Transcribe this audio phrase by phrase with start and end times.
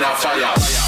[0.00, 0.79] in fight fire.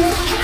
[0.00, 0.37] Higher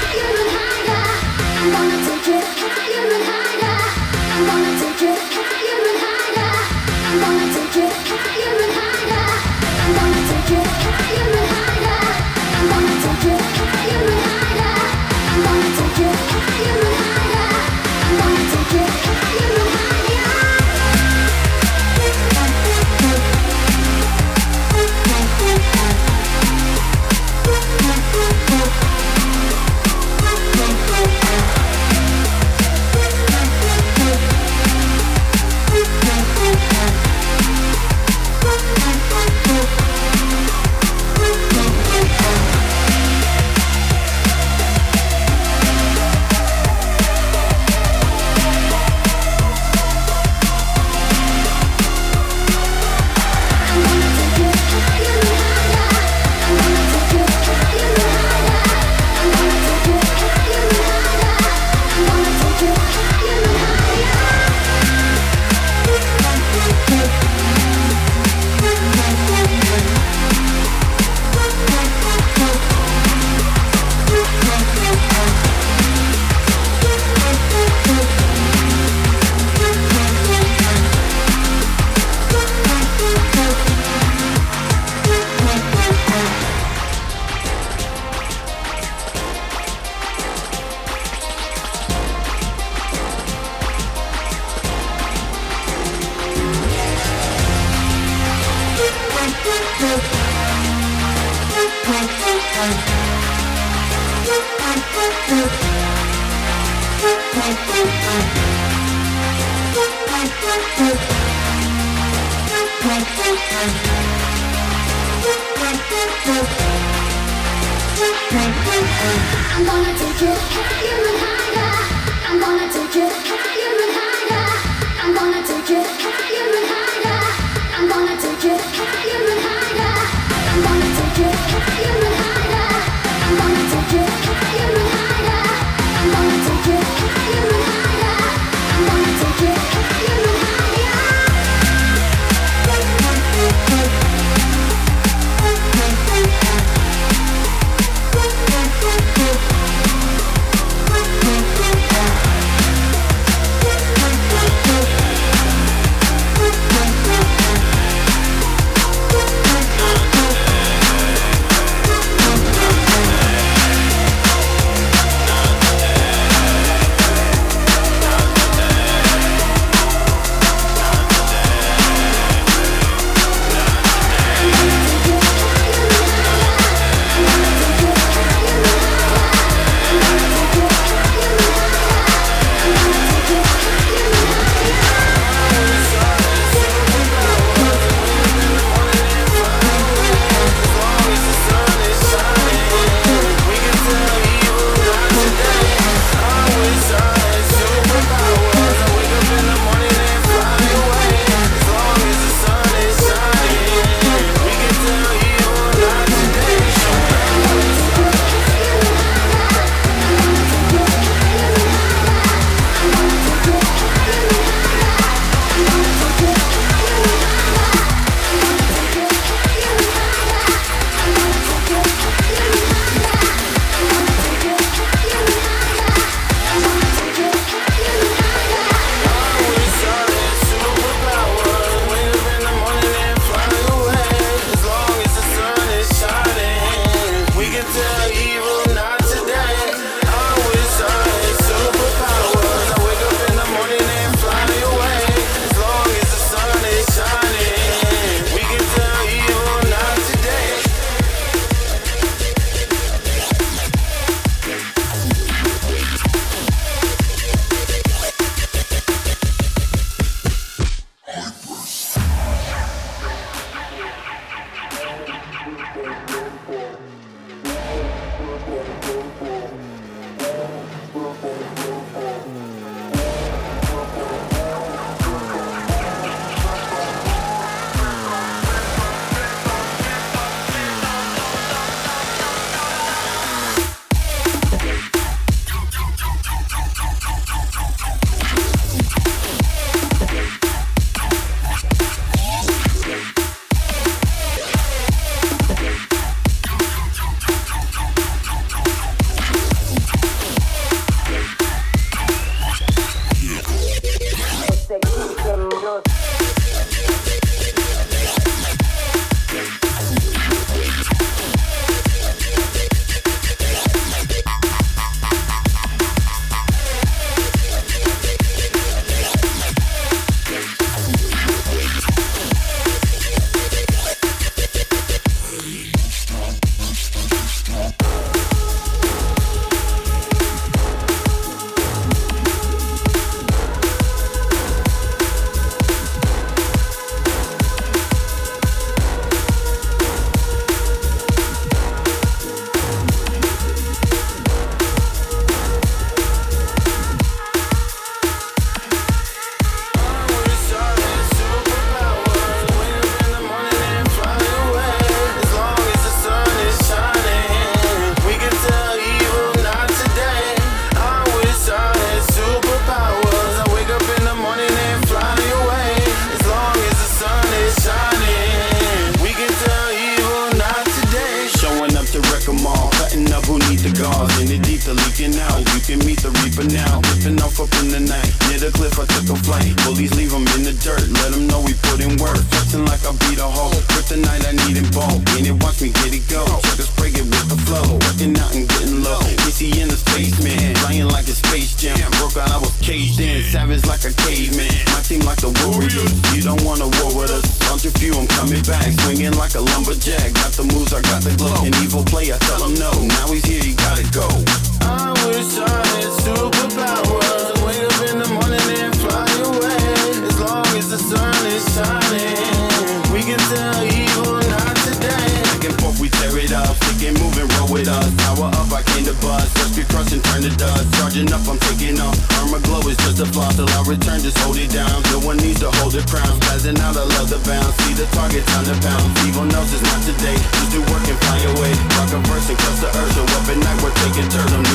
[427.24, 427.52] bound.
[427.64, 428.86] See the target time to pound.
[429.08, 430.16] Evil knows it's not today.
[430.16, 431.50] Just do work and fly away.
[431.50, 431.52] way.
[431.76, 432.94] Rock a verse and cross the earth.
[432.94, 434.53] Show up at night, we're taking turns.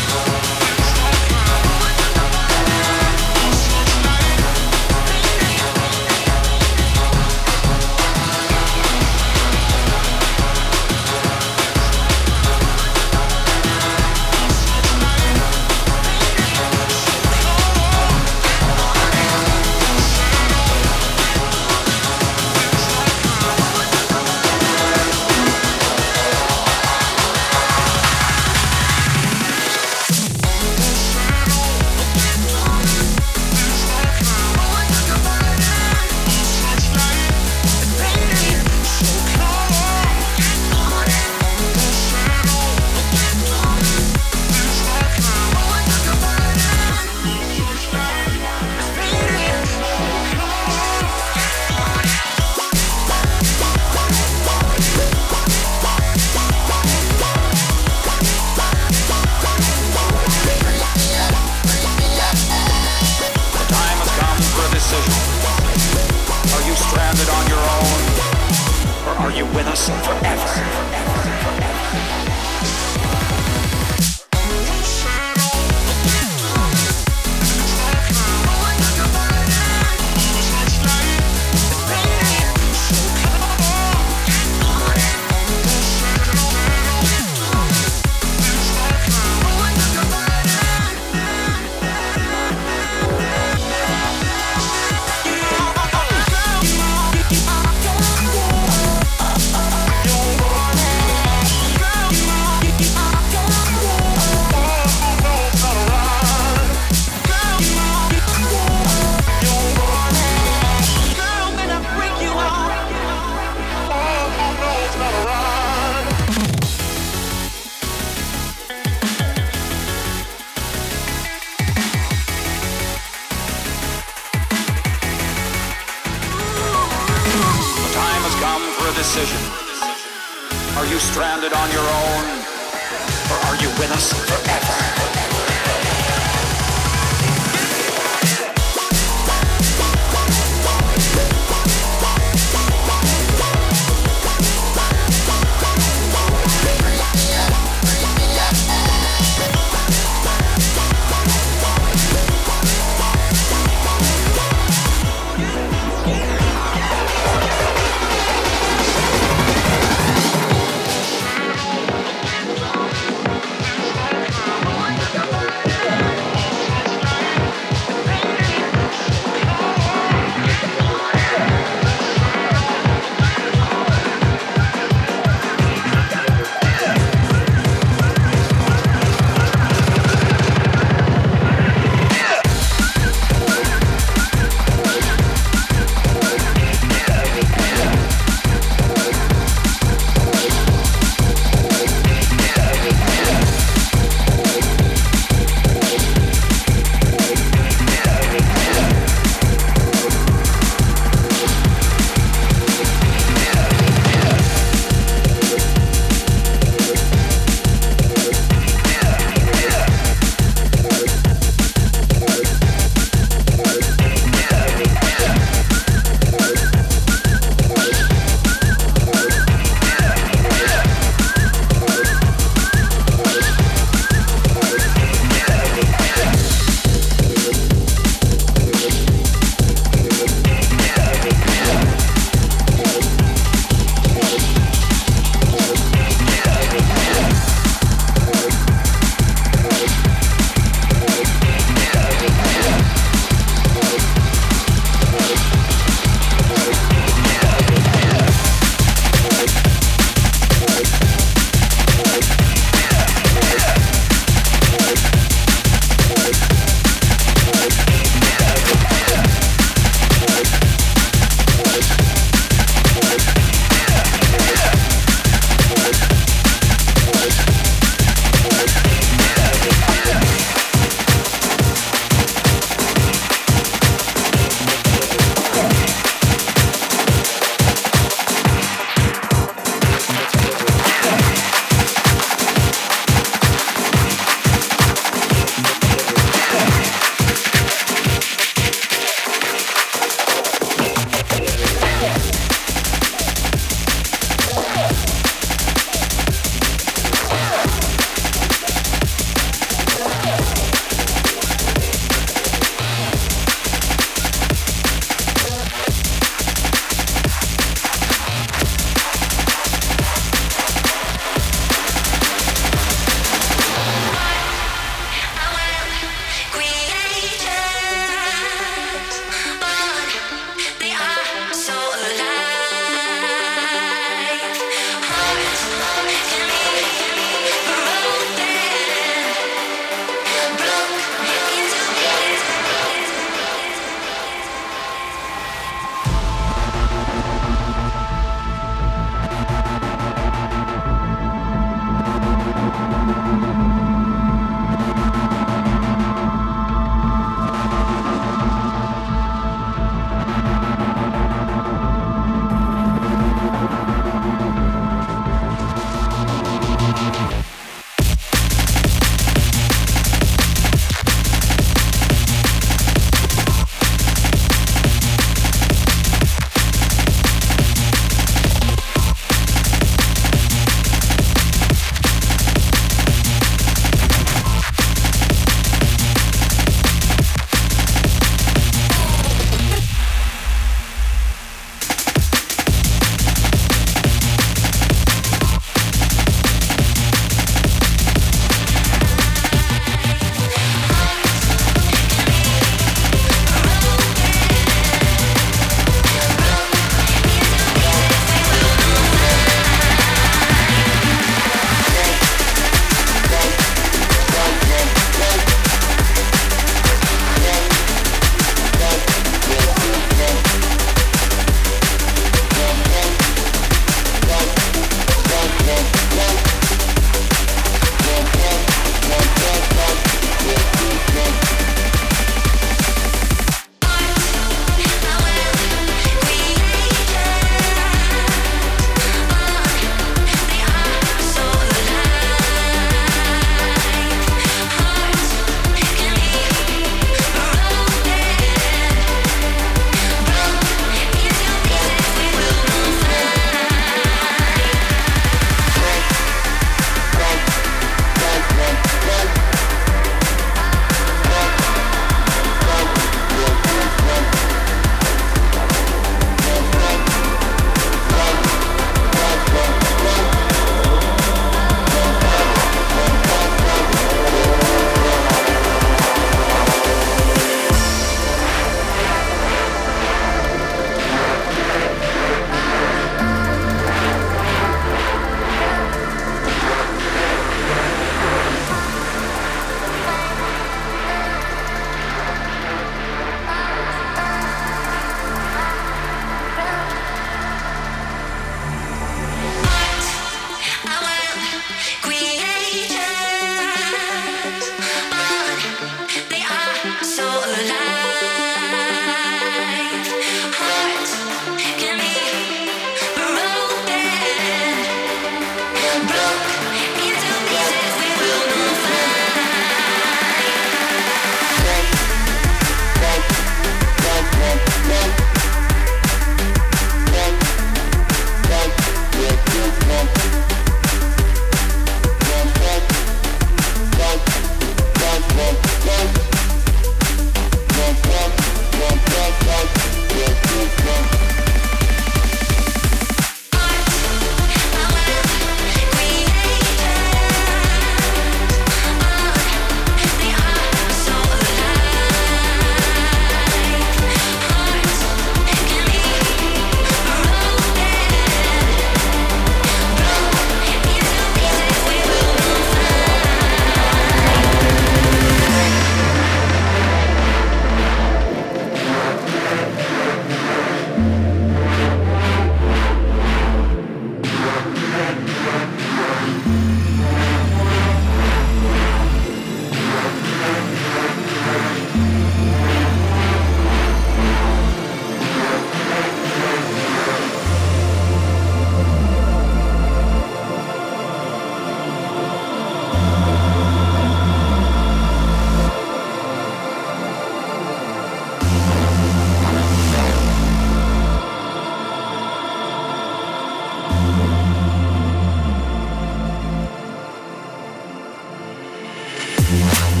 [599.50, 600.00] Thank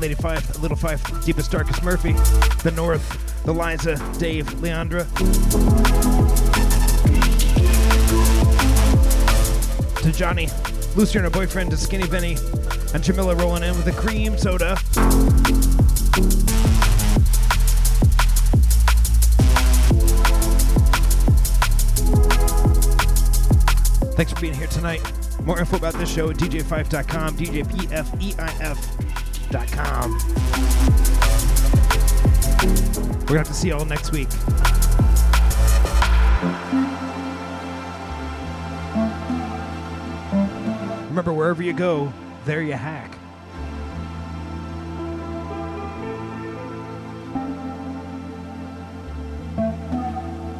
[0.00, 2.12] Lady Five, Little Five, Deepest Darkest Murphy,
[2.62, 5.04] The North, the Liza, Dave, Leandra.
[10.02, 10.48] To Johnny,
[10.96, 12.36] Lucy and her boyfriend, to Skinny Benny,
[12.94, 14.76] and Jamila rolling in with a cream soda.
[24.14, 25.02] Thanks for being here tonight.
[25.42, 29.03] More info about this show at dj5.com, djpfief.com.
[29.54, 29.60] We're
[33.20, 34.26] going to have to see y'all next week.
[41.08, 42.12] Remember, wherever you go,
[42.44, 43.16] there you hack.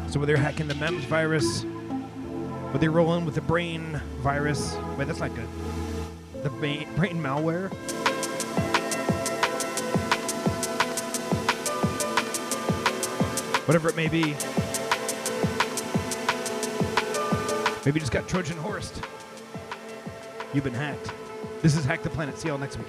[0.09, 1.63] So whether you're hacking the MEMZ virus,
[2.71, 5.49] whether you're rolling with the brain virus, wait, that's not good.
[6.43, 7.69] The brain, brain malware.
[13.65, 14.35] Whatever it may be.
[17.83, 19.03] Maybe you just got Trojan horsed.
[20.53, 21.11] You've been hacked.
[21.61, 22.37] This is Hack the Planet.
[22.37, 22.87] See y'all next week.